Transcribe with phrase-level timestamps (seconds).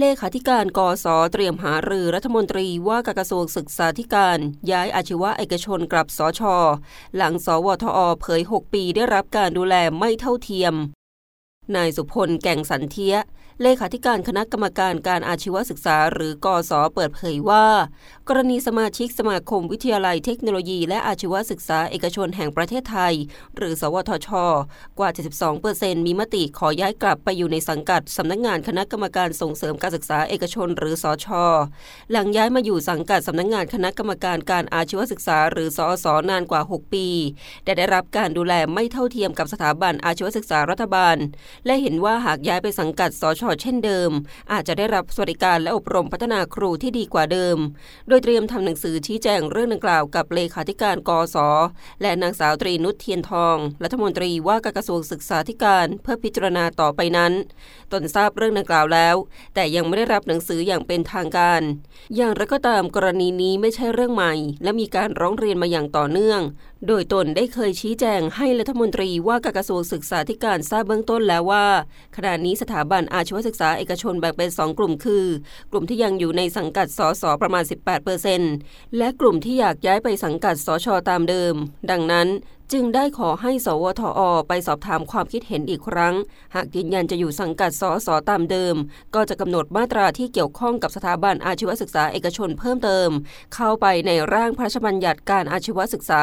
[0.00, 4.38] เลขาธิการกสเตรียมหารือรัฐมนตรีว่าการกระทรวงศึกษาธิการ
[4.70, 6.42] ย้ายอาชีวะเอกชนกลับสช
[7.16, 10.74] หลังสวทอเผย 6 ปีได้รับการดูแลไม่เท่าเทียม
[11.76, 13.16] นายสุพลแก่งสันเทีย
[13.62, 17.66] เลขาธิการคณะกรรมการการอาชีวศึกษา หรือกอสอเปิดเผยว่า
[18.28, 23.14] กรณีสมาชิกสมาคมวิทยาลัยเทคโนโลยี และอาชีวศึกษาเอกชนแห่งประเทศไทย
[23.56, 24.28] หรือ สวทช
[24.98, 25.10] กว่า
[25.58, 31.26] 72%มีมติขอย้ายกลับไปอยู่ในสังกัดสำนักงงานคณะกรรมการส่งเสริมการศึกษาเอกชน หรือสอช
[32.12, 37.06] หลังย้ายมาอยู่สังกัดสำนักงงานคณะกรรมการการอาชีวศึกษา หรือสอสนานกว่า 6 ปี
[37.64, 41.16] แต่ได้รับการดูแลไม่เท่าเทียมกับสถาบันอาชีวศึกษารัฐบาล
[41.66, 44.10] และเห็นว่าหากย้ายไปสังกัดสชเช่นเดิม
[44.52, 47.56] อาจจะได้รับสวัสดิการและอบรมพัฒนาครูที่ดีกว่าเดิม
[48.08, 51.36] โดยเตรียมทำหนังสือชี้แจงเรื่องดังกล่าวกับเลขาธิการกศ
[52.02, 57.32] และนางสาวตรีนุชเทียนทอง รัฐมนตรีว่าการกระทรวงศึกษาธิการเพื่อพิจารณาต่อไปนั้น
[57.92, 59.16] ตนทราบเรื่องดังกล่าวแล้ว
[59.54, 61.62] แต่ยังไม่ได้รับหนังสืออย่างเป็นทางการ
[62.16, 66.40] อย่างไรก็ตามกรณีนี้ไม่ใช่เรื่องใหม่ และมีการร้องเรียนมาอย่างต่อเนื่อง
[66.86, 71.66] โดยตนได้เคยชี้แจงให้รัฐมนตรีว่าการกระทรวงศึกษาธิการทราบเบื้องต้นแล้วว่า
[72.16, 75.24] ขณะนี้สถาบันอาชีวศึกษาเอกชนแบ่งเป็น 2 กลุ่มคือ
[75.70, 77.64] กลุ่มที่ยังอยู่ในสังกัดสสประมาณ
[78.30, 81.54] 18%และกลุ่มที่อยากย้ายไปสังกัดสชตามเดิม
[81.90, 82.28] ดังนั้น
[82.72, 86.14] จึงได้ขอให้สวทอ ไปสอบถามความคิดเห็นอีกครั้ง
[86.54, 88.74] หากยืนยันจะอยู่สังกัดสสตามเดิม
[89.14, 93.08] ก็จะกำหนดมาตราที่เกี่ยวข้องกับสถาบันอาชีวศึกษาเอกชนเพิ่มเติม
[93.54, 96.22] เข้าไปในร่างพระราชบัญญัติการอาชีวศึกษา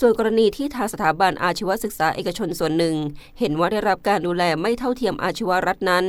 [0.00, 2.96] ส่วนกรณีที่ทางสถาบันอาชีวศึกษาเอกชนส่วนหนึ่ง
[3.38, 6.04] เห็นว่าได้รับการดูแลไม่เท่าเทียมอาชีวรัฐนั้น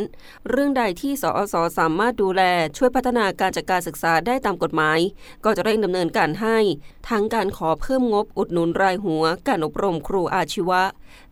[0.49, 2.41] เรื่องใดที่สอสสามารถดูแล
[2.77, 4.99] ช่วยพัฒนาการจัดการศึกษาได้ตามกฎหมาย
[5.43, 6.57] ก็จะเร่งดำเนินการให้
[7.09, 10.81] ทั้งการขอเพิ่มงบอุดหนุนรายหัวการอบรมครูอาชีวะ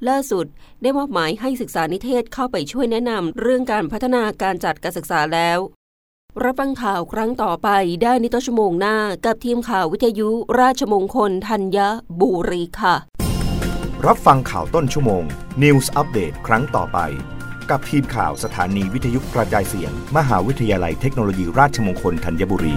[0.07, 0.45] ล่าสุด
[0.81, 5.59] ได้มอบหมายให้ศึกษานิเทศเข้าไปช่วยแนะนำเรื่องการพัฒนาการจัดการศึกษาแล้ว
[6.43, 7.69] รับฟังข่าวครั้งต่อไป
[8.03, 11.77] ได้ในต้นชั่วโมงหน้ากับทีมข่าววิทยุราชมงคลธัญ
[12.19, 12.95] บุรีค่ะ
[14.05, 15.23] รับฟังข่าวต้นชั่วโมง
[15.63, 16.99] News อัปเดตครั้งต่อไป
[17.69, 22.75] กับทีมข่าวสถานีวิทยุกระจายเสียง มหาวิทยาลัยเทคโนโลยีราชมงคลธัญบุรี